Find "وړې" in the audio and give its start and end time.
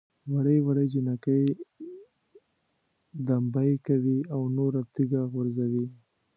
0.33-0.57, 0.67-0.85